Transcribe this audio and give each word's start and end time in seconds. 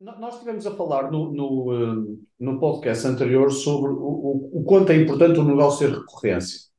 Nós 0.00 0.34
estivemos 0.34 0.66
a 0.66 0.74
falar 0.74 1.10
no, 1.10 1.30
no, 1.30 1.74
eh, 1.74 2.16
no 2.40 2.58
podcast 2.58 3.06
anterior 3.06 3.50
sobre 3.50 3.90
o, 3.90 3.96
o, 3.96 4.60
o, 4.60 4.64
quanto 4.64 4.92
é 4.92 4.96
importante 4.96 5.38
o 5.38 5.44
negócio 5.44 5.86
ter 5.86 5.94
recorrência. 5.94 6.70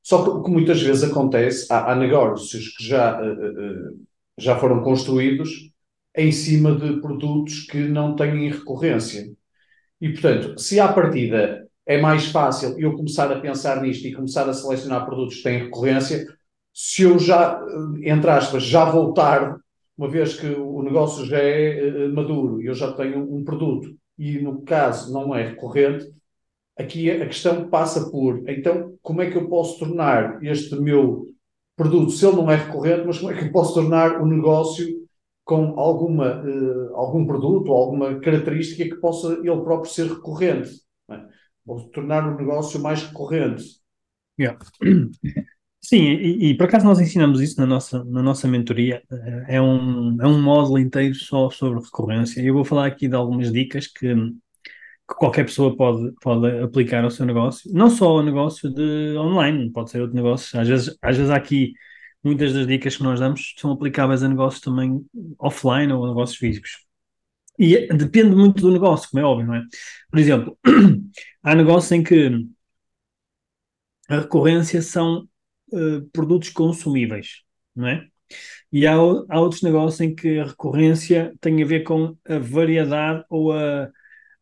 Só 0.00 0.22
que 0.22 0.30
o 0.30 0.42
que 0.44 0.50
muitas 0.50 0.80
vezes 0.80 1.02
acontece, 1.02 1.66
há, 1.72 1.90
há 1.90 1.96
negócios 1.96 2.68
que 2.76 2.84
já, 2.86 3.20
eh, 3.20 3.26
eh, 3.26 3.94
já 4.38 4.56
foram 4.56 4.80
construídos 4.80 5.72
em 6.16 6.30
cima 6.30 6.76
de 6.76 7.00
produtos 7.00 7.62
que 7.66 7.78
não 7.88 8.14
têm 8.14 8.48
recorrência. 8.48 9.28
E, 10.00 10.10
portanto, 10.10 10.60
se 10.60 10.78
à 10.78 10.92
partida 10.92 11.66
é 11.84 12.00
mais 12.00 12.26
fácil 12.26 12.78
eu 12.78 12.94
começar 12.94 13.32
a 13.32 13.40
pensar 13.40 13.82
nisto 13.82 14.06
e 14.06 14.14
começar 14.14 14.48
a 14.48 14.54
selecionar 14.54 15.04
produtos 15.04 15.38
que 15.38 15.42
têm 15.42 15.64
recorrência, 15.64 16.24
se 16.72 17.02
eu 17.02 17.18
já, 17.18 17.60
entre 18.04 18.30
aspas, 18.30 18.62
já 18.62 18.84
voltar 18.84 19.56
uma 19.96 20.08
vez 20.08 20.38
que 20.38 20.46
o 20.46 20.82
negócio 20.82 21.24
já 21.24 21.38
é 21.38 22.06
uh, 22.06 22.14
maduro 22.14 22.60
e 22.60 22.66
eu 22.66 22.74
já 22.74 22.92
tenho 22.92 23.32
um 23.32 23.44
produto 23.44 23.94
e 24.18 24.38
no 24.38 24.62
caso 24.62 25.12
não 25.12 25.34
é 25.34 25.48
recorrente, 25.48 26.12
aqui 26.78 27.10
a 27.10 27.26
questão 27.26 27.68
passa 27.68 28.10
por 28.10 28.48
então 28.48 28.96
como 29.02 29.22
é 29.22 29.30
que 29.30 29.36
eu 29.36 29.48
posso 29.48 29.78
tornar 29.78 30.42
este 30.42 30.76
meu 30.76 31.28
produto, 31.76 32.12
se 32.12 32.26
ele 32.26 32.36
não 32.36 32.50
é 32.50 32.56
recorrente, 32.56 33.06
mas 33.06 33.18
como 33.18 33.32
é 33.32 33.38
que 33.38 33.46
eu 33.46 33.52
posso 33.52 33.74
tornar 33.74 34.20
o 34.20 34.26
negócio 34.26 34.86
com 35.44 35.78
alguma, 35.78 36.42
uh, 36.42 36.94
algum 36.94 37.26
produto 37.26 37.68
ou 37.68 37.76
alguma 37.76 38.18
característica 38.20 38.84
que 38.84 39.00
possa 39.00 39.34
ele 39.34 39.62
próprio 39.62 39.92
ser 39.92 40.06
recorrente, 40.06 40.70
é? 41.10 41.20
ou 41.66 41.88
tornar 41.90 42.26
o 42.26 42.36
negócio 42.36 42.80
mais 42.80 43.02
recorrente. 43.02 43.64
Yeah. 44.38 44.58
Sim, 45.84 45.98
e, 45.98 46.50
e, 46.50 46.56
por 46.56 46.64
acaso 46.64 46.86
nós 46.86 46.98
ensinamos 46.98 47.42
isso 47.42 47.60
na 47.60 47.66
nossa, 47.66 48.02
na 48.04 48.22
nossa 48.22 48.48
mentoria. 48.48 49.02
É 49.46 49.60
um, 49.60 50.16
é 50.22 50.26
um 50.26 50.40
módulo 50.40 50.78
inteiro 50.78 51.14
só 51.14 51.50
sobre 51.50 51.78
recorrência. 51.78 52.40
Eu 52.40 52.54
vou 52.54 52.64
falar 52.64 52.86
aqui 52.86 53.06
de 53.06 53.14
algumas 53.14 53.52
dicas 53.52 53.86
que, 53.86 54.14
que 54.14 55.14
qualquer 55.18 55.44
pessoa 55.44 55.76
pode, 55.76 56.12
pode 56.22 56.58
aplicar 56.62 57.04
ao 57.04 57.10
seu 57.10 57.26
negócio. 57.26 57.70
Não 57.72 57.90
só 57.90 58.08
ao 58.08 58.22
negócio 58.22 58.70
de 58.72 59.14
online, 59.18 59.70
pode 59.72 59.90
ser 59.90 60.00
outro 60.00 60.16
negócio. 60.16 60.58
Às 60.58 60.68
vezes, 60.68 60.98
às 61.02 61.16
vezes 61.18 61.30
há 61.30 61.36
aqui 61.36 61.74
muitas 62.22 62.54
das 62.54 62.66
dicas 62.66 62.96
que 62.96 63.02
nós 63.02 63.20
damos 63.20 63.54
são 63.58 63.72
aplicáveis 63.72 64.22
a 64.22 64.28
negócios 64.28 64.62
também 64.62 65.04
offline 65.38 65.92
ou 65.92 66.04
a 66.06 66.08
negócios 66.08 66.38
físicos. 66.38 66.78
E 67.58 67.86
depende 67.88 68.34
muito 68.34 68.62
do 68.62 68.72
negócio, 68.72 69.08
como 69.10 69.22
é 69.22 69.26
óbvio, 69.26 69.46
não 69.46 69.54
é? 69.56 69.62
Por 70.10 70.18
exemplo, 70.18 70.58
há 71.42 71.54
negócios 71.54 71.92
em 71.92 72.02
que 72.02 72.46
a 74.08 74.20
recorrência 74.20 74.82
são 74.82 75.28
uh, 75.74 76.08
produtos 76.12 76.50
consumíveis, 76.50 77.42
não 77.74 77.88
é? 77.88 78.06
E 78.72 78.86
há, 78.86 78.94
há 78.94 79.40
outros 79.40 79.62
negócios 79.62 80.00
em 80.00 80.14
que 80.14 80.38
a 80.38 80.46
recorrência 80.46 81.32
tem 81.40 81.62
a 81.62 81.66
ver 81.66 81.84
com 81.84 82.16
a 82.28 82.38
variedade 82.38 83.24
ou 83.28 83.52
a, 83.52 83.88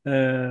a, 0.07 0.51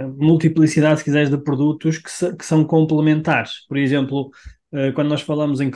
a 0.00 0.08
multiplicidade, 0.08 0.98
se 0.98 1.04
quiseres, 1.04 1.30
de 1.30 1.38
produtos 1.38 1.98
que, 1.98 2.10
se, 2.10 2.34
que 2.36 2.44
são 2.44 2.64
complementares. 2.64 3.66
Por 3.68 3.76
exemplo, 3.76 4.30
uh, 4.72 4.92
quando 4.94 5.08
nós 5.08 5.20
falamos 5.20 5.60
em 5.60 5.70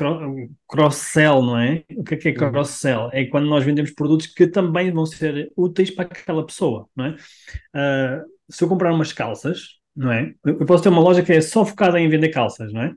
cross-sell, 0.67 1.43
não 1.43 1.59
é? 1.59 1.85
O 1.97 2.03
que 2.03 2.15
é, 2.15 2.17
que 2.17 2.29
é 2.29 2.31
uhum. 2.33 2.51
cross-sell? 2.51 3.11
É 3.13 3.25
quando 3.27 3.47
nós 3.47 3.65
vendemos 3.65 3.93
produtos 3.93 4.27
que 4.27 4.47
também 4.47 4.91
vão 4.91 5.07
ser 5.07 5.53
úteis 5.57 5.91
para 5.91 6.07
aquela 6.07 6.45
pessoa, 6.45 6.89
não 6.97 7.05
é? 7.05 7.11
Uh, 7.11 8.25
se 8.51 8.65
eu 8.65 8.69
comprar 8.69 8.93
umas 8.93 9.13
calças, 9.13 9.79
não 9.97 10.11
é? 10.11 10.35
Eu 10.45 10.67
posso 10.67 10.83
ter 10.83 10.89
uma 10.89 11.01
loja 11.01 11.23
que 11.23 11.33
é 11.33 11.41
só 11.41 11.65
focada 11.65 12.01
em 12.01 12.09
vender 12.09 12.31
calças, 12.31 12.73
não 12.73 12.83
é? 12.83 12.95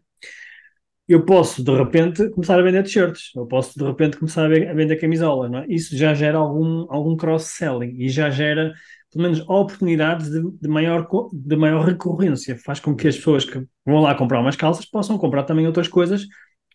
Eu 1.07 1.25
posso 1.25 1.63
de 1.63 1.71
repente 1.71 2.29
começar 2.31 2.59
a 2.59 2.61
vender 2.61 2.83
t-shirts, 2.83 3.31
eu 3.35 3.45
posso 3.45 3.77
de 3.77 3.85
repente 3.85 4.17
começar 4.17 4.45
a, 4.45 4.73
vender 4.73 4.97
camisolas, 4.97 5.49
não 5.49 5.59
é? 5.59 5.65
Isso 5.69 5.95
já 5.95 6.13
gera 6.13 6.37
algum, 6.37 6.85
algum 6.89 7.15
cross-selling 7.15 7.95
e 7.97 8.09
já 8.09 8.29
gera 8.29 8.73
pelo 9.11 9.23
menos 9.23 9.39
oportunidades 9.47 10.29
de, 10.29 10.41
de, 10.41 10.67
maior, 10.67 11.07
de 11.31 11.55
maior 11.55 11.85
recorrência, 11.85 12.57
faz 12.57 12.79
com 12.79 12.93
que 12.93 13.07
as 13.07 13.15
pessoas 13.15 13.45
que 13.45 13.63
vão 13.85 14.01
lá 14.01 14.13
comprar 14.15 14.41
umas 14.41 14.57
calças 14.57 14.85
possam 14.85 15.17
comprar 15.17 15.43
também 15.43 15.65
outras 15.65 15.87
coisas 15.87 16.27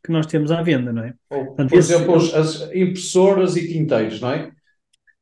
que 0.02 0.10
nós 0.10 0.26
temos 0.26 0.50
à 0.50 0.62
venda, 0.62 0.92
não 0.92 1.04
é? 1.04 1.14
Ou, 1.30 1.46
Portanto, 1.46 1.68
por 1.68 1.78
esse, 1.78 1.92
exemplo, 1.92 2.16
as 2.16 2.62
impressoras 2.74 3.56
e 3.56 3.68
tinteiros, 3.68 4.20
não 4.20 4.32
é? 4.32 4.50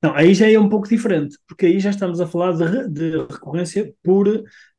Não, 0.02 0.14
aí 0.14 0.32
já 0.32 0.50
é 0.50 0.58
um 0.58 0.68
pouco 0.68 0.88
diferente, 0.88 1.36
porque 1.46 1.66
aí 1.66 1.78
já 1.78 1.90
estamos 1.90 2.20
a 2.20 2.26
falar 2.26 2.52
de, 2.52 2.88
de 2.88 3.18
recorrência 3.18 3.92
por 4.02 4.26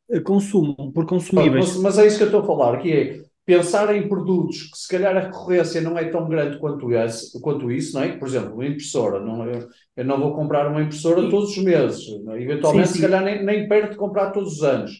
eh, 0.09 0.19
consumo, 0.21 0.91
por 0.91 1.05
consumíveis. 1.05 1.75
Mas, 1.75 1.77
mas, 1.77 1.97
é 1.99 2.07
isso 2.07 2.17
que 2.17 2.23
eu 2.23 2.27
estou 2.27 2.41
a 2.41 2.45
falar, 2.45 2.79
que 2.79 2.91
é 2.91 3.21
pensar 3.51 3.93
em 3.93 4.07
produtos 4.07 4.69
que 4.71 4.77
se 4.77 4.87
calhar 4.87 5.15
a 5.17 5.19
recorrência 5.19 5.81
não 5.81 5.97
é 5.97 6.05
tão 6.05 6.27
grande 6.29 6.57
quanto, 6.57 6.89
esse, 6.93 7.39
quanto 7.41 7.69
isso, 7.69 7.95
não 7.95 8.03
é? 8.03 8.17
Por 8.17 8.25
exemplo, 8.25 8.53
uma 8.53 8.65
impressora. 8.65 9.19
Não, 9.19 9.45
eu, 9.45 9.67
eu 9.97 10.05
não 10.05 10.19
vou 10.19 10.33
comprar 10.33 10.71
uma 10.71 10.81
impressora 10.81 11.21
sim. 11.21 11.29
todos 11.29 11.49
os 11.49 11.57
meses. 11.57 12.05
É? 12.29 12.41
Eventualmente, 12.41 12.87
sim, 12.87 12.93
sim. 12.93 12.99
se 12.99 13.05
calhar 13.05 13.23
nem, 13.23 13.43
nem 13.43 13.67
perto 13.67 13.91
de 13.91 13.97
comprar 13.97 14.31
todos 14.31 14.53
os 14.53 14.63
anos. 14.63 14.91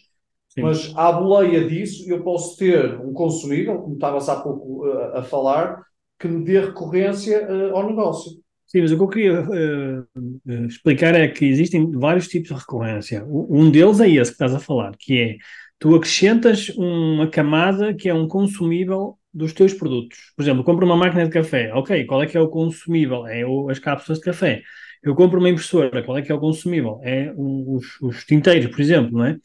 Mas 0.58 0.92
à 0.94 1.10
boleia 1.10 1.66
disso, 1.66 2.04
eu 2.10 2.22
posso 2.22 2.58
ter 2.58 3.00
um 3.00 3.14
consumível, 3.14 3.78
como 3.78 3.94
estavas 3.94 4.28
há 4.28 4.36
pouco 4.36 4.86
uh, 4.86 5.16
a 5.16 5.22
falar, 5.22 5.82
que 6.18 6.28
me 6.28 6.44
dê 6.44 6.60
recorrência 6.60 7.48
uh, 7.50 7.74
ao 7.74 7.88
negócio. 7.88 8.32
Sim, 8.66 8.82
mas 8.82 8.92
o 8.92 8.96
que 8.96 9.02
eu 9.02 9.08
queria 9.08 9.42
uh, 9.42 10.66
explicar 10.66 11.14
é 11.14 11.26
que 11.26 11.46
existem 11.46 11.90
vários 11.92 12.28
tipos 12.28 12.50
de 12.50 12.54
recorrência. 12.54 13.24
Um 13.26 13.70
deles 13.70 13.98
é 13.98 14.10
esse 14.10 14.30
que 14.30 14.34
estás 14.34 14.54
a 14.54 14.58
falar, 14.58 14.94
que 14.98 15.18
é 15.18 15.36
tu 15.82 15.96
acrescentas 15.96 16.68
uma 16.76 17.28
camada 17.28 17.92
que 17.92 18.08
é 18.08 18.14
um 18.14 18.28
consumível 18.28 19.18
dos 19.34 19.52
teus 19.52 19.74
produtos. 19.74 20.16
Por 20.36 20.42
exemplo, 20.44 20.62
compro 20.62 20.86
uma 20.86 20.96
máquina 20.96 21.24
de 21.24 21.30
café. 21.30 21.72
Ok, 21.74 22.04
qual 22.06 22.22
é 22.22 22.26
que 22.28 22.36
é 22.36 22.40
o 22.40 22.48
consumível? 22.48 23.26
É 23.26 23.44
o, 23.44 23.68
as 23.68 23.80
cápsulas 23.80 24.20
de 24.20 24.24
café. 24.26 24.62
Eu 25.02 25.16
compro 25.16 25.40
uma 25.40 25.48
impressora. 25.48 26.04
Qual 26.04 26.16
é 26.16 26.22
que 26.22 26.30
é 26.30 26.34
o 26.36 26.38
consumível? 26.38 27.00
É 27.02 27.34
os, 27.36 28.00
os 28.00 28.24
tinteiros, 28.24 28.70
por 28.70 28.80
exemplo, 28.80 29.18
não 29.18 29.24
é? 29.24 29.36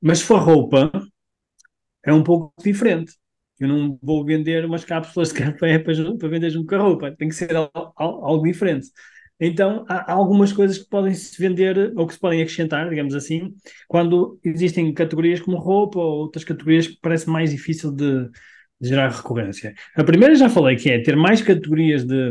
Mas 0.00 0.20
se 0.20 0.24
for 0.26 0.38
roupa, 0.40 0.92
é 2.04 2.12
um 2.12 2.22
pouco 2.22 2.54
diferente. 2.62 3.14
Eu 3.58 3.66
não 3.66 3.98
vou 4.00 4.24
vender 4.24 4.64
umas 4.64 4.84
cápsulas 4.84 5.30
de 5.32 5.34
café 5.34 5.78
para, 5.82 5.94
para 6.16 6.28
vender 6.28 6.50
junto 6.50 6.68
com 6.68 6.76
a 6.76 6.78
roupa. 6.78 7.16
Tem 7.16 7.28
que 7.28 7.34
ser 7.34 7.56
algo, 7.56 7.92
algo 7.96 8.44
diferente. 8.44 8.86
Então, 9.44 9.84
há 9.88 10.12
algumas 10.12 10.52
coisas 10.52 10.78
que 10.78 10.88
podem 10.88 11.12
se 11.12 11.36
vender 11.36 11.92
ou 11.96 12.06
que 12.06 12.14
se 12.14 12.20
podem 12.20 12.40
acrescentar, 12.40 12.88
digamos 12.88 13.12
assim, 13.12 13.52
quando 13.88 14.38
existem 14.44 14.94
categorias 14.94 15.40
como 15.40 15.56
roupa 15.56 15.98
ou 15.98 16.20
outras 16.20 16.44
categorias 16.44 16.86
que 16.86 16.96
parece 17.02 17.28
mais 17.28 17.50
difícil 17.50 17.90
de, 17.90 18.28
de 18.80 18.88
gerar 18.88 19.08
recorrência. 19.08 19.74
A 19.96 20.04
primeira 20.04 20.36
já 20.36 20.48
falei 20.48 20.76
que 20.76 20.88
é 20.88 21.02
ter 21.02 21.16
mais 21.16 21.42
categorias 21.42 22.04
de, 22.04 22.30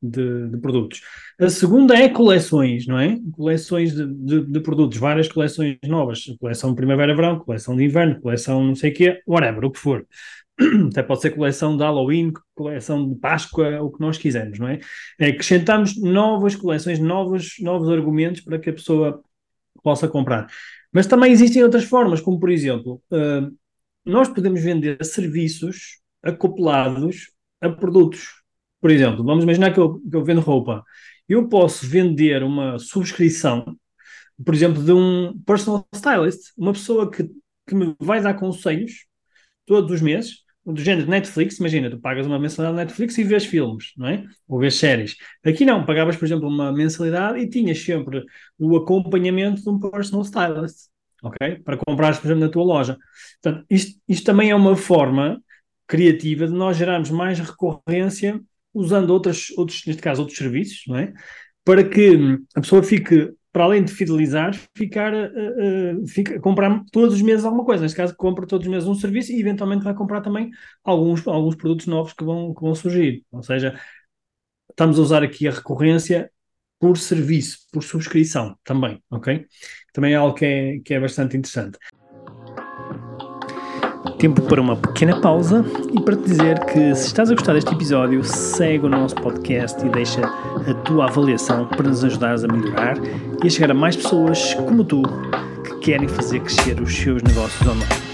de, 0.00 0.48
de, 0.48 0.56
produtos. 0.56 1.02
A 1.38 1.50
segunda 1.50 1.94
é 1.94 2.08
coleções, 2.08 2.86
não 2.86 2.98
é? 2.98 3.18
Coleções 3.32 3.94
de, 3.94 4.06
de, 4.06 4.46
de 4.46 4.60
produtos, 4.60 4.96
várias 4.96 5.28
coleções 5.28 5.76
novas. 5.84 6.24
Coleção 6.40 6.74
primavera-verão, 6.74 7.38
coleção 7.38 7.76
de 7.76 7.84
inverno, 7.84 8.18
coleção 8.18 8.64
não 8.64 8.74
sei 8.74 8.92
o 8.92 8.94
quê, 8.94 9.20
whatever, 9.26 9.66
o 9.66 9.70
que 9.70 9.78
for. 9.78 10.06
até 10.90 11.02
pode 11.02 11.20
ser 11.20 11.30
coleção 11.30 11.76
de 11.76 11.82
Halloween, 11.82 12.32
coleção 12.54 13.08
de 13.08 13.14
Páscoa, 13.16 13.82
o 13.82 13.90
que 13.90 14.00
nós 14.00 14.16
quisermos, 14.16 14.58
não 14.58 14.68
é? 14.68 14.80
acrescentamos 15.20 16.00
novas 16.00 16.56
coleções, 16.56 16.98
novos, 16.98 17.56
novos 17.60 17.90
argumentos 17.90 18.40
para 18.40 18.58
que 18.58 18.70
a 18.70 18.72
pessoa 18.72 19.22
possa 19.82 20.08
comprar. 20.08 20.48
Mas 20.92 21.06
também 21.06 21.30
existem 21.30 21.62
outras 21.62 21.84
formas, 21.84 22.20
como 22.20 22.40
por 22.40 22.50
exemplo, 22.50 23.02
uh, 23.10 23.54
nós 24.04 24.28
podemos 24.28 24.62
vender 24.62 25.04
serviços 25.04 26.00
acoplados 26.22 27.30
a 27.60 27.68
produtos. 27.68 28.42
Por 28.80 28.90
exemplo, 28.90 29.24
vamos 29.24 29.44
imaginar 29.44 29.72
que 29.74 29.80
eu, 29.80 30.00
que 30.00 30.16
eu 30.16 30.24
vendo 30.24 30.40
roupa. 30.40 30.82
Eu 31.28 31.48
posso 31.48 31.86
vender 31.86 32.42
uma 32.42 32.78
subscrição, 32.78 33.76
por 34.42 34.54
exemplo, 34.54 34.82
de 34.82 34.92
um 34.92 35.38
personal 35.44 35.86
stylist, 35.94 36.52
uma 36.56 36.72
pessoa 36.72 37.10
que, 37.10 37.28
que 37.66 37.74
me 37.74 37.94
vai 38.00 38.22
dar 38.22 38.34
conselhos 38.34 39.06
todos 39.66 39.90
os 39.90 40.00
meses 40.00 40.45
do 40.72 40.80
género 40.80 41.08
Netflix, 41.08 41.58
imagina, 41.58 41.88
tu 41.88 41.98
pagas 41.98 42.26
uma 42.26 42.38
mensalidade 42.38 42.76
Netflix 42.76 43.16
e 43.18 43.24
vês 43.24 43.44
filmes, 43.44 43.92
não 43.96 44.08
é? 44.08 44.24
Ou 44.48 44.58
vês 44.58 44.74
séries. 44.74 45.16
Aqui 45.44 45.64
não, 45.64 45.84
pagavas, 45.86 46.16
por 46.16 46.24
exemplo, 46.24 46.48
uma 46.48 46.72
mensalidade 46.72 47.38
e 47.38 47.48
tinhas 47.48 47.78
sempre 47.78 48.24
o 48.58 48.76
acompanhamento 48.76 49.62
de 49.62 49.68
um 49.68 49.78
personal 49.78 50.22
stylist, 50.22 50.88
ok? 51.22 51.56
Para 51.64 51.76
comprares, 51.76 52.18
por 52.18 52.26
exemplo, 52.26 52.44
na 52.44 52.50
tua 52.50 52.64
loja. 52.64 52.98
Portanto, 53.40 53.64
isto, 53.70 54.00
isto 54.08 54.24
também 54.24 54.50
é 54.50 54.54
uma 54.54 54.74
forma 54.76 55.40
criativa 55.86 56.48
de 56.48 56.52
nós 56.52 56.76
gerarmos 56.76 57.10
mais 57.10 57.38
recorrência 57.38 58.40
usando 58.74 59.10
outras, 59.10 59.50
outros, 59.56 59.82
neste 59.86 60.02
caso, 60.02 60.20
outros 60.20 60.36
serviços, 60.36 60.82
não 60.88 60.96
é? 60.96 61.12
Para 61.64 61.84
que 61.84 62.38
a 62.54 62.60
pessoa 62.60 62.82
fique 62.82 63.32
para 63.56 63.64
além 63.64 63.82
de 63.82 63.90
fidelizar, 63.90 64.54
ficar, 64.74 65.14
uh, 65.14 66.02
uh, 66.02 66.06
fica, 66.06 66.38
comprar 66.40 66.84
todos 66.92 67.14
os 67.14 67.22
meses 67.22 67.42
alguma 67.42 67.64
coisa. 67.64 67.84
Neste 67.84 67.96
caso, 67.96 68.14
compra 68.14 68.46
todos 68.46 68.66
os 68.66 68.70
meses 68.70 68.86
um 68.86 68.94
serviço 68.94 69.32
e 69.32 69.40
eventualmente 69.40 69.82
vai 69.82 69.94
comprar 69.94 70.20
também 70.20 70.50
alguns, 70.84 71.26
alguns 71.26 71.54
produtos 71.54 71.86
novos 71.86 72.12
que 72.12 72.22
vão, 72.22 72.52
que 72.52 72.60
vão 72.60 72.74
surgir. 72.74 73.24
Ou 73.32 73.42
seja, 73.42 73.80
estamos 74.68 74.98
a 74.98 75.02
usar 75.02 75.22
aqui 75.22 75.48
a 75.48 75.52
recorrência 75.52 76.30
por 76.78 76.98
serviço, 76.98 77.60
por 77.72 77.82
subscrição 77.82 78.58
também, 78.62 79.02
ok? 79.10 79.46
Também 79.90 80.12
é 80.12 80.16
algo 80.16 80.34
que 80.34 80.44
é, 80.44 80.78
que 80.80 80.92
é 80.92 81.00
bastante 81.00 81.34
interessante. 81.34 81.78
Tempo 84.18 84.40
para 84.40 84.62
uma 84.62 84.74
pequena 84.74 85.20
pausa 85.20 85.62
e 85.92 86.00
para 86.00 86.16
te 86.16 86.22
dizer 86.22 86.64
que 86.64 86.94
se 86.94 87.08
estás 87.08 87.30
a 87.30 87.34
gostar 87.34 87.52
deste 87.52 87.74
episódio, 87.74 88.24
segue 88.24 88.86
o 88.86 88.88
nosso 88.88 89.14
podcast 89.14 89.84
e 89.84 89.90
deixa 89.90 90.22
a 90.24 90.74
tua 90.84 91.04
avaliação 91.04 91.68
para 91.68 91.86
nos 91.86 92.02
ajudares 92.02 92.42
a 92.42 92.48
melhorar 92.48 92.96
e 93.44 93.46
a 93.46 93.50
chegar 93.50 93.70
a 93.70 93.74
mais 93.74 93.94
pessoas 93.94 94.54
como 94.54 94.84
tu 94.84 95.02
que 95.62 95.78
querem 95.80 96.08
fazer 96.08 96.40
crescer 96.40 96.80
os 96.80 96.96
seus 96.96 97.22
negócios 97.22 97.60
online. 97.68 98.06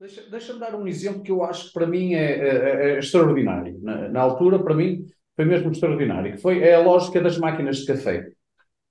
Deixa-me 0.00 0.30
deixa 0.30 0.58
dar 0.58 0.74
um 0.74 0.86
exemplo 0.88 1.22
que 1.22 1.30
eu 1.30 1.44
acho 1.44 1.66
que 1.66 1.74
para 1.74 1.86
mim 1.86 2.14
é, 2.14 2.32
é, 2.32 2.94
é 2.94 2.98
extraordinário. 2.98 3.78
Na, 3.82 4.08
na, 4.08 4.20
altura, 4.20 4.58
para 4.58 4.74
mim, 4.74 5.04
foi 5.36 5.44
mesmo 5.44 5.70
extraordinário. 5.70 6.38
Foi 6.38 6.62
é 6.62 6.74
a 6.74 6.80
lógica 6.80 7.20
das 7.20 7.36
máquinas 7.36 7.76
de 7.78 7.86
café. 7.86 8.26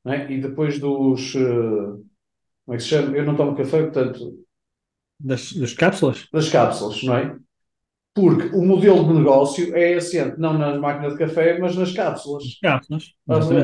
É? 0.06 0.32
E 0.32 0.42
depois 0.42 0.80
dos. 0.80 1.36
Uh, 1.36 2.04
como 2.66 2.76
é 2.76 2.78
que 2.78 2.84
se 2.84 2.90
chama? 2.90 3.16
Eu 3.16 3.26
não 3.26 3.36
tomo 3.36 3.56
café, 3.56 3.84
portanto. 3.84 4.44
Das, 5.20 5.54
das 5.54 5.74
cápsulas? 5.74 6.28
Das 6.32 6.50
cápsulas, 6.50 7.04
não 7.04 7.18
é? 7.18 7.38
Porque 8.14 8.56
o 8.56 8.64
modelo 8.64 9.08
de 9.08 9.14
negócio 9.14 9.76
é 9.76 9.96
assente 9.96 10.40
não 10.40 10.58
nas 10.58 10.80
máquinas 10.80 11.14
de 11.14 11.20
café, 11.20 11.58
mas 11.58 11.76
nas 11.76 11.92
cápsulas. 11.94 12.44
Cápsulas. 12.62 13.16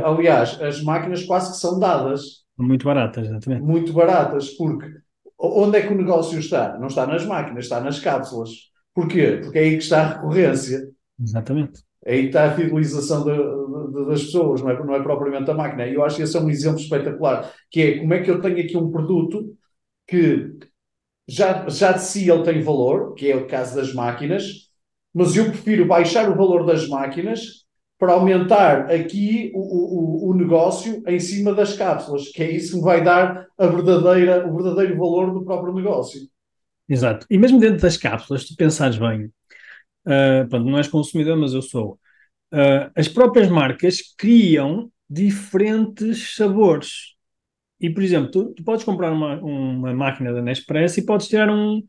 Aliás, 0.03 0.61
as 0.61 0.81
máquinas 0.81 1.23
quase 1.23 1.51
que 1.51 1.57
são 1.57 1.79
dadas. 1.79 2.43
Muito 2.57 2.85
baratas, 2.85 3.27
exatamente. 3.27 3.61
Muito 3.61 3.93
baratas, 3.93 4.49
porque 4.51 4.89
onde 5.37 5.77
é 5.77 5.85
que 5.85 5.93
o 5.93 5.97
negócio 5.97 6.39
está? 6.39 6.77
Não 6.79 6.87
está 6.87 7.05
nas 7.05 7.25
máquinas, 7.25 7.65
está 7.65 7.79
nas 7.79 7.99
cápsulas. 7.99 8.49
Porquê? 8.93 9.39
Porque 9.43 9.57
é 9.57 9.61
aí 9.61 9.71
que 9.71 9.83
está 9.83 10.01
a 10.01 10.13
recorrência. 10.15 10.89
Exatamente. 11.21 11.83
Aí 12.05 12.27
está 12.27 12.45
a 12.45 12.53
fidelização 12.55 13.23
de, 13.23 13.35
de, 13.35 14.05
das 14.07 14.23
pessoas, 14.23 14.61
não 14.61 14.69
é, 14.69 14.83
não 14.83 14.95
é 14.95 15.03
propriamente 15.03 15.51
a 15.51 15.53
máquina. 15.53 15.85
E 15.85 15.93
eu 15.93 16.03
acho 16.03 16.17
que 16.17 16.23
esse 16.23 16.37
é 16.37 16.39
um 16.39 16.49
exemplo 16.49 16.79
espetacular, 16.79 17.51
que 17.69 17.81
é 17.81 17.99
como 17.99 18.13
é 18.13 18.21
que 18.21 18.31
eu 18.31 18.41
tenho 18.41 18.59
aqui 18.59 18.77
um 18.77 18.89
produto 18.89 19.55
que 20.07 20.57
já, 21.27 21.67
já 21.69 21.91
de 21.91 22.01
si 22.01 22.29
ele 22.29 22.43
tem 22.43 22.61
valor, 22.61 23.13
que 23.13 23.29
é 23.29 23.35
o 23.35 23.47
caso 23.47 23.75
das 23.75 23.93
máquinas, 23.93 24.69
mas 25.13 25.35
eu 25.35 25.45
prefiro 25.45 25.85
baixar 25.85 26.29
o 26.29 26.35
valor 26.35 26.65
das 26.65 26.87
máquinas 26.87 27.65
para 27.99 28.13
aumentar 28.13 28.89
aqui 28.89 29.51
o, 29.53 29.59
o, 29.59 30.29
o 30.29 30.33
negócio 30.33 31.03
em 31.05 31.19
cima 31.19 31.53
das 31.53 31.75
cápsulas, 31.75 32.29
que 32.29 32.41
é 32.41 32.49
isso 32.49 32.77
que 32.77 32.83
vai 32.83 33.03
dar 33.03 33.45
a 33.57 33.67
verdadeira, 33.67 34.47
o 34.47 34.55
verdadeiro 34.55 34.97
valor 34.97 35.33
do 35.33 35.43
próprio 35.43 35.73
negócio. 35.73 36.21
Exato. 36.87 37.27
E 37.29 37.37
mesmo 37.37 37.59
dentro 37.59 37.81
das 37.81 37.97
cápsulas, 37.97 38.43
se 38.43 38.47
tu 38.49 38.55
pensares 38.55 38.97
bem, 38.97 39.29
uh, 40.05 40.47
pronto, 40.49 40.69
não 40.69 40.77
és 40.77 40.87
consumidor, 40.87 41.37
mas 41.37 41.53
eu 41.53 41.61
sou, 41.61 41.99
uh, 42.53 42.91
as 42.95 43.07
próprias 43.07 43.49
marcas 43.49 43.97
criam 44.17 44.91
diferentes 45.09 46.35
sabores. 46.35 47.15
E, 47.79 47.89
por 47.89 48.03
exemplo, 48.03 48.31
tu, 48.31 48.53
tu 48.53 48.63
podes 48.63 48.83
comprar 48.83 49.11
uma, 49.11 49.35
uma 49.41 49.93
máquina 49.93 50.33
da 50.33 50.41
Nespresso 50.41 50.99
e 50.99 51.05
podes 51.05 51.27
tirar 51.27 51.49
um, 51.49 51.81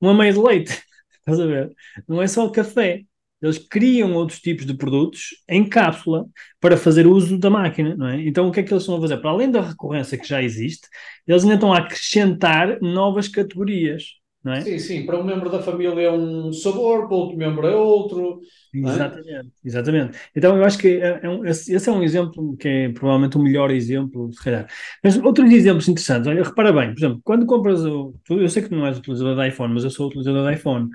uma 0.00 0.14
meia 0.14 0.32
de 0.32 0.38
leite. 0.38 0.72
Estás 1.18 1.40
a 1.40 1.46
ver? 1.46 1.74
Não 2.08 2.22
é 2.22 2.26
só 2.28 2.48
café. 2.50 3.02
Eles 3.42 3.58
criam 3.58 4.14
outros 4.14 4.40
tipos 4.40 4.64
de 4.64 4.74
produtos 4.74 5.42
em 5.48 5.68
cápsula 5.68 6.26
para 6.60 6.76
fazer 6.76 7.06
uso 7.06 7.38
da 7.38 7.50
máquina, 7.50 7.94
não 7.96 8.08
é? 8.08 8.22
Então, 8.26 8.48
o 8.48 8.52
que 8.52 8.60
é 8.60 8.62
que 8.62 8.72
eles 8.72 8.82
estão 8.82 8.96
a 8.96 9.00
fazer? 9.00 9.18
Para 9.18 9.30
além 9.30 9.50
da 9.50 9.60
recorrência 9.60 10.16
que 10.18 10.26
já 10.26 10.42
existe, 10.42 10.88
eles 11.26 11.42
ainda 11.42 11.56
estão 11.56 11.72
a 11.72 11.78
acrescentar 11.78 12.80
novas 12.80 13.28
categorias 13.28 14.04
não 14.46 14.52
é? 14.52 14.60
Sim, 14.60 14.78
sim, 14.78 15.04
para 15.04 15.18
um 15.18 15.24
membro 15.24 15.50
da 15.50 15.60
família 15.60 16.02
é 16.02 16.10
um 16.12 16.52
sabor, 16.52 17.08
para 17.08 17.16
outro 17.16 17.36
membro 17.36 17.66
é 17.66 17.74
outro. 17.74 18.40
É? 18.72 18.78
Exatamente, 18.78 19.28
é? 19.32 19.42
exatamente. 19.64 20.18
Então 20.36 20.56
eu 20.56 20.64
acho 20.64 20.78
que 20.78 20.86
é, 20.86 21.18
é 21.20 21.28
um, 21.28 21.44
esse 21.44 21.88
é 21.88 21.90
um 21.90 22.00
exemplo 22.00 22.56
que 22.56 22.68
é 22.68 22.88
provavelmente 22.90 23.36
o 23.36 23.42
melhor 23.42 23.72
exemplo, 23.72 24.32
se 24.32 24.44
calhar. 24.44 24.68
Mas 25.02 25.16
outros 25.16 25.50
exemplos 25.50 25.88
interessantes, 25.88 26.28
olha, 26.28 26.44
repara 26.44 26.72
bem, 26.72 26.94
por 26.94 26.98
exemplo, 27.00 27.20
quando 27.24 27.44
compras 27.44 27.84
o. 27.84 28.14
Eu 28.30 28.48
sei 28.48 28.62
que 28.62 28.70
não 28.70 28.86
és 28.86 28.98
utilizador 28.98 29.34
de 29.34 29.48
iPhone, 29.48 29.74
mas 29.74 29.82
eu 29.82 29.90
sou 29.90 30.06
utilizador 30.06 30.48
de 30.48 30.54
iPhone. 30.54 30.88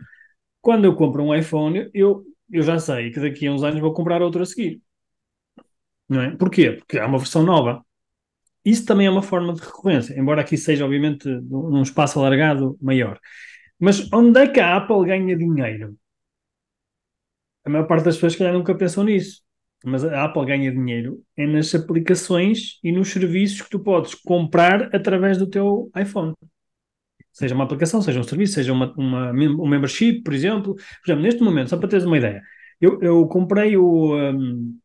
Quando 0.62 0.86
eu 0.86 0.95
compro 0.95 1.21
um 1.21 1.36
iPhone, 1.36 1.89
eu, 1.94 2.24
eu 2.50 2.63
já 2.63 2.80
sei 2.80 3.12
que 3.12 3.19
daqui 3.19 3.47
a 3.47 3.51
uns 3.51 3.63
anos 3.63 3.81
vou 3.81 3.94
comprar 3.94 4.21
outro 4.21 4.42
a 4.42 4.45
seguir. 4.45 4.81
Não 6.07 6.21
é? 6.21 6.31
Porquê? 6.38 6.71
Porque 6.71 6.97
há 6.97 7.06
uma 7.06 7.18
versão 7.18 7.44
nova. 7.44 7.83
Isso 8.63 8.86
também 8.86 9.08
é 9.08 9.10
uma 9.10 9.24
forma 9.24 9.54
de 9.54 9.62
recorrência, 9.62 10.18
embora 10.19 10.42
aqui 10.42 10.58
seja, 10.58 10.86
obviamente, 10.86 11.28
num 11.28 11.81
espaço 11.81 12.19
alargado 12.19 12.78
maior. 12.81 13.19
Mas 13.80 14.12
onde 14.13 14.40
é 14.40 14.48
que 14.48 14.60
a 14.60 14.78
Apple 14.78 15.06
ganha 15.06 15.36
dinheiro? 15.36 15.98
A 17.66 17.69
maior 17.69 17.88
parte 17.88 18.06
das 18.06 18.16
pessoas, 18.16 18.36
calhar, 18.36 18.54
nunca 18.54 18.75
pensam 18.75 19.04
nisso. 19.04 19.42
Mas 19.84 20.04
a 20.04 20.25
Apple 20.25 20.46
ganha 20.46 20.72
dinheiro 20.72 21.24
é 21.36 21.48
nas 21.48 21.74
aplicações 21.74 22.80
e 22.84 22.92
nos 22.92 23.10
serviços 23.10 23.62
que 23.63 23.69
tu 23.69 23.80
podes 23.80 24.13
comprar 24.13 24.94
através 24.96 25.38
do 25.38 25.50
teu 25.50 25.92
iPhone. 26.00 26.34
Seja 27.31 27.56
uma 27.56 27.64
aplicação, 27.64 28.02
seja 28.02 28.19
um 28.19 28.24
serviço, 28.24 28.54
seja 28.54 28.74
uma, 28.74 28.94
uma, 28.96 29.31
um 29.31 29.68
membership, 29.68 30.22
por 30.22 30.34
exemplo. 30.34 30.75
Por 30.75 31.07
exemplo, 31.07 31.24
neste 31.24 31.42
momento, 31.42 31.69
só 31.69 31.78
para 31.78 31.90
teres 31.90 32.06
uma 32.06 32.18
ideia, 32.18 32.44
eu, 32.80 33.02
eu 33.02 33.28
comprei 33.28 33.75
o, 33.78 34.16
um, 34.16 34.80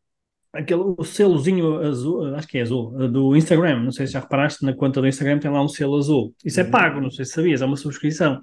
aquele 0.57 0.81
o 0.97 1.03
selozinho 1.03 1.79
azul, 1.79 2.35
acho 2.35 2.47
que 2.47 2.57
é 2.57 2.61
azul, 2.61 2.91
do 3.09 3.35
Instagram. 3.35 3.83
Não 3.83 3.91
sei 3.91 4.07
se 4.07 4.13
já 4.13 4.19
reparaste, 4.19 4.65
na 4.65 4.73
conta 4.73 4.99
do 4.99 5.07
Instagram 5.07 5.39
tem 5.39 5.51
lá 5.51 5.63
um 5.63 5.67
selo 5.67 5.97
azul. 5.97 6.33
Isso 6.43 6.59
é 6.59 6.63
uhum. 6.63 6.71
pago, 6.71 7.01
não 7.01 7.11
sei 7.11 7.25
se 7.25 7.31
sabias, 7.31 7.61
é 7.61 7.65
uma 7.65 7.77
subscrição. 7.77 8.41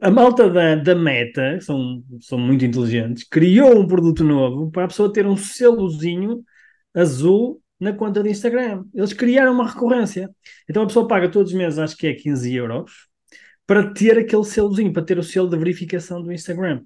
A 0.00 0.10
malta 0.10 0.48
da, 0.48 0.76
da 0.76 0.94
Meta, 0.94 1.60
são, 1.60 2.02
são 2.20 2.38
muito 2.38 2.64
inteligentes, 2.64 3.24
criou 3.24 3.78
um 3.78 3.86
produto 3.86 4.22
novo 4.22 4.70
para 4.70 4.84
a 4.84 4.88
pessoa 4.88 5.12
ter 5.12 5.26
um 5.26 5.36
selozinho 5.36 6.44
azul 6.94 7.60
na 7.78 7.92
conta 7.92 8.22
do 8.22 8.28
Instagram. 8.28 8.84
Eles 8.94 9.12
criaram 9.12 9.52
uma 9.52 9.66
recorrência. 9.66 10.30
Então 10.68 10.82
a 10.82 10.86
pessoa 10.86 11.08
paga 11.08 11.28
todos 11.28 11.50
os 11.52 11.58
meses, 11.58 11.78
acho 11.78 11.96
que 11.96 12.06
é 12.06 12.14
15 12.14 12.54
euros, 12.54 13.09
para 13.70 13.94
ter 13.94 14.18
aquele 14.18 14.42
selozinho, 14.42 14.92
para 14.92 15.04
ter 15.04 15.16
o 15.16 15.22
selo 15.22 15.48
de 15.48 15.56
verificação 15.56 16.20
do 16.20 16.32
Instagram. 16.32 16.82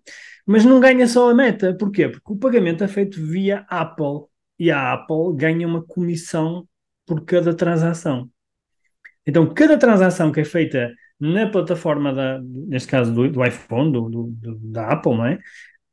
Mas 0.46 0.66
não 0.66 0.78
ganha 0.78 1.08
só 1.08 1.30
a 1.30 1.34
meta. 1.34 1.74
Porquê? 1.74 2.10
Porque 2.10 2.30
o 2.30 2.36
pagamento 2.36 2.84
é 2.84 2.88
feito 2.88 3.24
via 3.24 3.64
Apple. 3.70 4.26
E 4.58 4.70
a 4.70 4.92
Apple 4.92 5.34
ganha 5.34 5.66
uma 5.66 5.82
comissão 5.82 6.68
por 7.06 7.24
cada 7.24 7.54
transação. 7.54 8.30
Então, 9.26 9.46
cada 9.54 9.78
transação 9.78 10.30
que 10.30 10.40
é 10.40 10.44
feita 10.44 10.92
na 11.18 11.48
plataforma, 11.48 12.12
da, 12.12 12.38
neste 12.42 12.88
caso 12.88 13.14
do, 13.14 13.30
do 13.30 13.42
iPhone, 13.42 13.90
do, 13.90 14.10
do, 14.10 14.58
da 14.70 14.88
Apple, 14.88 15.16
não 15.16 15.24
é? 15.24 15.38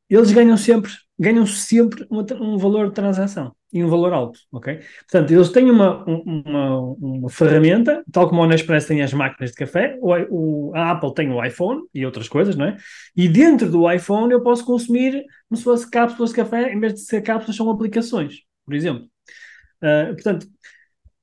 Eles 0.10 0.34
ganham 0.34 0.58
sempre, 0.58 0.92
ganham 1.22 1.46
sempre 1.46 2.06
uma, 2.10 2.26
um 2.42 2.58
valor 2.58 2.88
de 2.90 2.96
transação 2.96 3.56
e 3.72 3.84
um 3.84 3.88
valor 3.88 4.12
alto, 4.12 4.40
ok? 4.52 4.80
Portanto, 5.02 5.32
eles 5.32 5.50
têm 5.50 5.70
uma, 5.70 6.04
uma, 6.04 6.80
uma 7.00 7.30
ferramenta, 7.30 8.04
tal 8.12 8.28
como 8.28 8.42
o 8.42 8.48
Nespresso 8.48 8.88
tem 8.88 9.04
as 9.04 9.14
máquinas 9.14 9.52
de 9.52 9.56
café, 9.56 9.98
o, 10.02 10.14
o, 10.30 10.76
a 10.76 10.92
Apple 10.92 11.14
tem 11.14 11.32
o 11.32 11.44
iPhone 11.46 11.84
e 11.94 12.06
outras 12.06 12.28
coisas, 12.28 12.56
não 12.56 12.66
é? 12.66 12.78
E 13.16 13.30
dentro 13.30 13.70
do 13.70 13.90
iPhone 13.90 14.34
eu 14.34 14.42
posso 14.42 14.66
consumir 14.66 15.24
como 15.48 15.58
se 15.58 15.64
fosse 15.64 15.90
cápsulas 15.90 16.32
de 16.32 16.38
café, 16.38 16.74
em 16.74 16.80
vez 16.80 16.96
de 16.96 17.02
ser 17.02 17.22
cápsulas, 17.22 17.56
são 17.56 17.70
aplicações, 17.70 18.40
por 18.66 18.74
exemplo. 18.74 19.06
Uh, 19.82 20.14
portanto, 20.14 20.48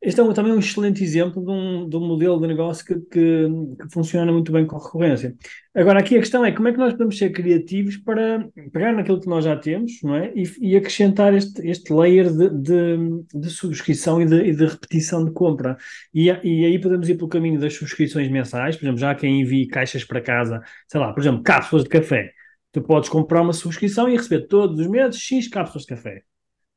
este 0.01 0.21
é 0.21 0.33
também 0.33 0.53
um 0.53 0.61
excelente 0.61 1.03
exemplo 1.03 1.45
de 1.45 1.51
um, 1.51 1.89
de 1.89 1.97
um 1.97 2.07
modelo 2.07 2.41
de 2.41 2.47
negócio 2.47 2.85
que, 2.85 2.95
que, 3.11 3.49
que, 3.81 3.93
funciona 3.93 4.31
muito 4.31 4.53
bem 4.53 4.65
com 4.65 4.79
recorrência. 4.79 5.35
Agora, 5.75 5.99
aqui 5.99 6.17
a 6.17 6.21
questão 6.21 6.45
é 6.45 6.53
como 6.53 6.69
é 6.69 6.73
que 6.73 6.79
nós 6.79 6.93
podemos 6.93 7.19
ser 7.19 7.31
criativos 7.31 7.97
para 7.97 8.49
pegar 8.73 8.93
naquilo 8.93 9.21
que 9.21 9.27
nós 9.27 9.45
já 9.45 9.57
temos 9.57 10.01
não 10.05 10.15
é? 10.15 10.33
e, 10.37 10.45
e 10.61 10.77
acrescentar 10.77 11.35
este, 11.35 11.67
este 11.69 11.93
layer 11.93 12.31
de, 12.31 12.49
de, 12.49 13.25
de 13.35 13.51
subscrição 13.51 14.23
e 14.23 14.27
de, 14.27 14.37
e 14.37 14.55
de, 14.55 14.67
repetição 14.67 15.25
de 15.25 15.33
compra. 15.33 15.77
E, 16.15 16.27
e 16.29 16.65
aí 16.65 16.79
podemos 16.81 17.09
ir 17.09 17.17
pelo 17.17 17.29
caminho 17.29 17.59
das 17.59 17.75
subscrições 17.75 18.31
mensais, 18.31 18.77
por 18.77 18.85
exemplo, 18.85 19.01
já 19.01 19.15
quem 19.17 19.41
envie 19.41 19.67
caixas 19.67 20.05
para 20.05 20.21
casa, 20.21 20.63
sei 20.87 21.01
lá, 21.01 21.13
por 21.13 21.21
exemplo, 21.21 21.43
cápsulas 21.43 21.83
de 21.83 21.91
café. 21.91 22.33
Tu 22.71 22.83
podes 22.83 23.09
comprar 23.09 23.43
uma 23.43 23.53
subscrição 23.53 24.09
e 24.09 24.17
receber 24.17 24.47
todos 24.47 24.79
os 24.79 24.87
meses 24.87 25.21
X 25.21 25.49
cápsulas 25.49 25.83
de 25.83 25.89
café 25.89 26.23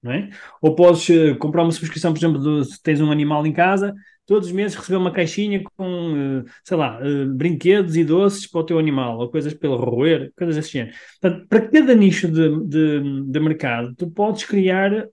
não 0.02 0.12
é? 0.12 0.30
Ou 0.62 0.76
podes 0.76 1.08
uh, 1.10 1.38
comprar 1.38 1.64
uma 1.64 1.72
subscrição, 1.72 2.12
por 2.12 2.20
exemplo, 2.20 2.64
se 2.66 2.82
tens 2.82 3.00
um 3.02 3.12
animal 3.12 3.46
em 3.46 3.54
casa, 3.54 3.94
todos 4.26 4.48
os 4.48 4.54
meses 4.54 4.76
receber 4.76 4.98
uma 4.98 5.12
caixinha 5.12 5.62
com, 5.78 6.40
uh, 6.42 6.46
sei 6.64 6.78
lá, 6.78 7.00
uh, 7.00 7.34
brinquedos 7.36 7.96
e 7.96 8.04
doces 8.04 8.48
para 8.48 8.62
o 8.62 8.66
teu 8.66 8.80
animal, 8.80 9.20
ou 9.20 9.30
coisas 9.30 9.54
pelo 9.54 9.78
roer, 9.78 10.32
coisas 10.36 10.58
assim. 10.58 10.88
Portanto, 11.20 11.48
para 11.48 11.68
cada 11.70 11.94
nicho 11.96 12.28
de, 12.28 12.66
de, 12.66 13.24
de 13.26 13.40
mercado, 13.40 13.94
tu 13.96 14.10
podes 14.10 14.46
criar 14.46 15.08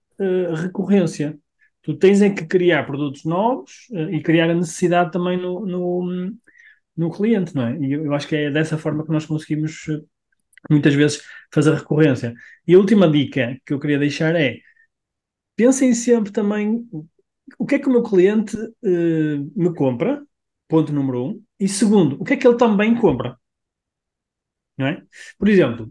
recorrência. 0.63 1.39
Tu 1.83 1.95
tens 1.95 2.21
é 2.21 2.29
que 2.29 2.45
criar 2.45 2.85
produtos 2.85 3.25
novos 3.25 3.87
e 4.11 4.21
criar 4.21 4.51
a 4.51 4.55
necessidade 4.55 5.13
também 5.13 5.37
no, 5.37 5.65
no, 5.65 6.33
no 6.97 7.11
cliente, 7.11 7.55
não 7.55 7.69
é? 7.69 7.79
E 7.79 7.93
eu, 7.93 8.05
eu 8.05 8.15
acho 8.15 8.27
que 8.27 8.35
é 8.35 8.51
dessa 8.51 8.77
forma 8.77 9.05
que 9.05 9.13
nós 9.13 9.25
conseguimos 9.25 9.87
muitas 10.69 10.95
vezes 10.95 11.23
fazer 11.53 11.73
recorrência. 11.75 12.35
E 12.67 12.75
a 12.75 12.79
última 12.79 13.09
dica 13.09 13.57
que 13.65 13.73
eu 13.73 13.79
queria 13.79 13.99
deixar 13.99 14.35
é 14.35 14.59
pensem 15.59 15.93
sempre 15.93 16.31
também 16.31 16.89
o 17.59 17.67
que 17.67 17.75
é 17.75 17.79
que 17.81 17.89
o 17.89 17.91
meu 17.91 18.05
cliente 18.05 18.57
uh, 18.57 19.53
me 19.57 19.75
compra, 19.75 20.25
ponto 20.69 20.93
número 20.93 21.25
um, 21.27 21.43
e 21.59 21.67
segundo, 21.67 22.17
o 22.21 22.25
que 22.25 22.35
é 22.35 22.37
que 22.37 22.47
ele 22.47 22.57
também 22.57 22.95
compra. 22.95 23.37
Não 24.77 24.87
é? 24.87 25.03
Por 25.37 25.49
exemplo, 25.49 25.91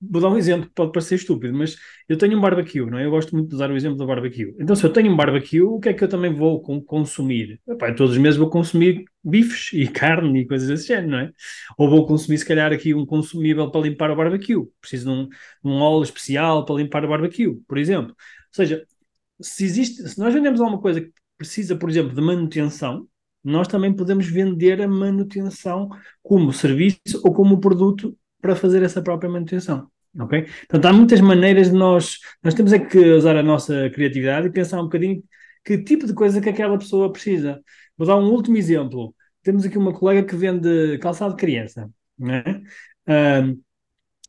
vou 0.00 0.20
dar 0.20 0.30
um 0.30 0.36
exemplo 0.36 0.66
que 0.66 0.74
pode 0.74 0.90
parecer 0.90 1.14
estúpido, 1.14 1.56
mas 1.56 1.76
eu 2.08 2.18
tenho 2.18 2.36
um 2.36 2.40
barbecue, 2.40 2.84
não 2.84 2.98
é? 2.98 3.04
Eu 3.04 3.10
gosto 3.10 3.32
muito 3.36 3.50
de 3.50 3.54
usar 3.54 3.70
o 3.70 3.76
exemplo 3.76 3.96
do 3.96 4.04
barbecue. 4.04 4.52
Então, 4.58 4.74
se 4.74 4.84
eu 4.84 4.92
tenho 4.92 5.12
um 5.12 5.16
barbecue, 5.16 5.62
o 5.62 5.78
que 5.78 5.90
é 5.90 5.94
que 5.94 6.02
eu 6.02 6.08
também 6.08 6.34
vou 6.34 6.60
consumir? 6.84 7.60
Epá, 7.68 7.94
todos 7.94 8.14
os 8.14 8.18
meses 8.18 8.36
vou 8.36 8.50
consumir 8.50 9.04
bifes 9.22 9.72
e 9.72 9.86
carne 9.88 10.40
e 10.40 10.46
coisas 10.46 10.66
desse 10.66 10.88
género, 10.88 11.10
não 11.10 11.18
é? 11.20 11.30
Ou 11.78 11.88
vou 11.88 12.04
consumir, 12.04 12.38
se 12.38 12.44
calhar, 12.44 12.72
aqui 12.72 12.92
um 12.92 13.06
consumível 13.06 13.70
para 13.70 13.82
limpar 13.82 14.10
o 14.10 14.16
barbecue. 14.16 14.66
Preciso 14.80 15.04
de 15.04 15.16
um, 15.16 15.28
um 15.62 15.80
óleo 15.80 16.02
especial 16.02 16.64
para 16.64 16.74
limpar 16.74 17.04
o 17.04 17.08
barbecue, 17.08 17.54
por 17.68 17.78
exemplo. 17.78 18.10
Ou 18.10 18.16
seja, 18.50 18.84
se 19.40 19.64
existe, 19.64 20.08
se 20.08 20.18
nós 20.18 20.32
vendemos 20.32 20.60
alguma 20.60 20.80
coisa 20.80 21.00
que 21.00 21.12
precisa, 21.36 21.76
por 21.76 21.90
exemplo, 21.90 22.14
de 22.14 22.20
manutenção, 22.20 23.08
nós 23.42 23.68
também 23.68 23.92
podemos 23.94 24.26
vender 24.26 24.80
a 24.80 24.88
manutenção 24.88 25.90
como 26.22 26.52
serviço 26.52 27.20
ou 27.22 27.32
como 27.32 27.60
produto 27.60 28.16
para 28.40 28.56
fazer 28.56 28.82
essa 28.82 29.02
própria 29.02 29.30
manutenção. 29.30 29.88
Ok? 30.18 30.46
Portanto, 30.68 30.86
há 30.86 30.92
muitas 30.92 31.20
maneiras 31.20 31.70
de 31.70 31.76
nós. 31.76 32.18
Nós 32.42 32.54
temos 32.54 32.72
é 32.72 32.78
que 32.78 32.98
usar 32.98 33.36
a 33.36 33.42
nossa 33.42 33.90
criatividade 33.90 34.46
e 34.46 34.52
pensar 34.52 34.80
um 34.80 34.84
bocadinho 34.84 35.22
que 35.64 35.78
tipo 35.82 36.06
de 36.06 36.14
coisa 36.14 36.40
que 36.40 36.48
aquela 36.48 36.78
pessoa 36.78 37.12
precisa. 37.12 37.60
Vou 37.96 38.06
dar 38.06 38.16
um 38.16 38.30
último 38.30 38.56
exemplo. 38.56 39.14
Temos 39.42 39.64
aqui 39.64 39.76
uma 39.76 39.92
colega 39.92 40.26
que 40.26 40.36
vende 40.36 40.98
calçado 40.98 41.34
de 41.34 41.40
criança. 41.40 41.90
Né? 42.18 42.42
Um, 43.08 43.60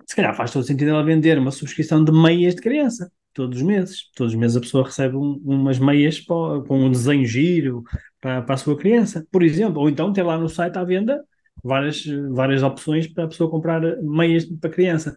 se 0.08 0.16
calhar 0.16 0.36
faz 0.36 0.52
todo 0.52 0.66
sentido 0.66 0.90
ela 0.90 1.04
vender 1.04 1.38
uma 1.38 1.52
subscrição 1.52 2.04
de 2.04 2.12
meias 2.12 2.56
de 2.56 2.62
criança 2.62 3.12
todos 3.36 3.58
os 3.60 3.64
meses. 3.64 4.10
Todos 4.16 4.34
os 4.34 4.40
meses 4.40 4.58
a 4.58 4.62
pessoa 4.62 4.86
recebe 4.86 5.16
um, 5.16 5.40
umas 5.46 5.78
meias 5.78 6.20
para, 6.20 6.62
com 6.64 6.80
um 6.80 6.92
desenho 6.92 7.26
giro 7.26 7.84
para, 8.20 8.42
para 8.42 8.56
a 8.56 8.58
sua 8.58 8.78
criança, 8.78 9.28
por 9.32 9.44
exemplo. 9.44 9.82
Ou 9.82 9.90
então 9.90 10.12
ter 10.14 10.24
lá 10.24 10.38
no 10.38 10.50
site 10.50 10.78
à 10.78 10.84
venda 10.84 11.24
várias, 11.64 12.04
várias 12.32 12.64
opções 12.64 13.08
para 13.08 13.26
a 13.26 13.28
pessoa 13.28 13.50
comprar 13.50 13.82
meias 14.02 14.46
para 14.46 14.70
criança. 14.70 15.16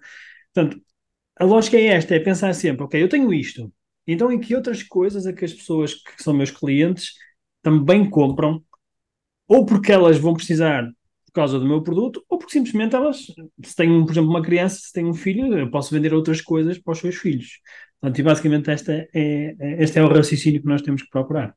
Portanto, 0.53 0.83
a 1.39 1.45
lógica 1.45 1.77
é 1.77 1.87
esta, 1.87 2.15
é 2.15 2.21
pensar 2.21 2.53
sempre, 2.55 2.83
ok, 2.85 3.03
eu 3.03 3.09
tenho 3.09 3.33
isto, 3.33 3.73
então 4.07 4.33
em 4.33 4.41
que 4.41 4.57
outras 4.57 4.83
coisas 4.83 5.27
é 5.27 5.33
que 5.33 5.45
as 5.45 5.53
pessoas 5.53 5.95
que 5.95 6.23
são 6.23 6.35
meus 6.35 6.51
clientes 6.51 7.13
também 7.63 8.09
compram, 8.09 8.63
ou 9.47 9.65
porque 9.65 9.93
elas 9.93 10.19
vão 10.19 10.35
precisar 10.35 10.85
por 11.27 11.33
causa 11.33 11.59
do 11.59 11.67
meu 11.67 11.83
produto, 11.83 12.25
ou 12.29 12.39
porque 12.39 12.53
simplesmente 12.53 12.97
elas, 12.97 13.27
se 13.65 13.77
têm, 13.77 14.05
por 14.05 14.13
exemplo, 14.13 14.31
uma 14.31 14.43
criança, 14.43 14.81
se 14.81 14.93
têm 14.93 15.05
um 15.07 15.15
filho, 15.15 15.57
eu 15.57 15.71
posso 15.71 15.95
vender 15.95 16.13
outras 16.15 16.41
coisas 16.41 16.79
para 16.79 16.93
os 16.93 16.99
seus 16.99 17.17
filhos. 17.17 17.61
Portanto, 18.01 18.19
e 18.19 18.23
basicamente 18.23 18.71
esta 18.71 18.93
é, 18.93 19.09
é, 19.15 19.83
este 19.83 19.99
é 19.99 20.03
o 20.03 20.09
raciocínio 20.09 20.61
que 20.61 20.69
nós 20.69 20.83
temos 20.83 21.03
que 21.03 21.11
procurar. 21.11 21.55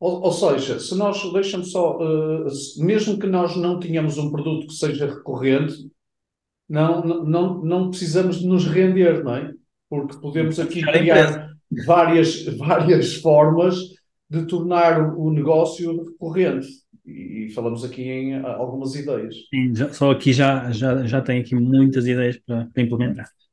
Ou, 0.00 0.22
ou 0.22 0.32
seja, 0.32 0.80
se 0.80 0.96
nós, 0.96 1.22
deixamos 1.32 1.70
só, 1.70 1.98
uh, 1.98 2.46
mesmo 2.78 3.18
que 3.18 3.26
nós 3.26 3.54
não 3.56 3.78
tenhamos 3.78 4.18
um 4.18 4.30
produto 4.30 4.66
que 4.66 4.74
seja 4.74 5.06
recorrente, 5.06 5.74
não, 6.68 7.04
não, 7.04 7.62
não 7.62 7.90
precisamos 7.90 8.38
de 8.38 8.46
nos 8.46 8.64
render, 8.64 9.22
não 9.22 9.36
é? 9.36 9.52
Porque 9.88 10.16
podemos 10.18 10.58
aqui 10.58 10.82
criar 10.82 11.50
várias, 11.84 12.44
várias 12.56 13.16
formas 13.16 13.76
de 14.28 14.46
tornar 14.46 15.14
o 15.16 15.30
negócio 15.30 16.04
recorrente. 16.04 16.68
E 17.04 17.50
falamos 17.54 17.84
aqui 17.84 18.02
em 18.02 18.40
algumas 18.40 18.94
ideias. 18.94 19.34
Sim, 19.52 19.74
só 19.92 20.12
aqui 20.12 20.32
já, 20.32 20.70
já, 20.70 21.04
já 21.04 21.20
tem 21.20 21.40
aqui 21.40 21.56
muitas 21.56 22.06
ideias 22.06 22.38
para, 22.38 22.68
para 22.72 22.82
implementar. 22.82 23.28